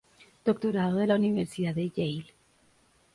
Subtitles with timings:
[0.45, 2.33] Doctorado de la Universidad de Yale.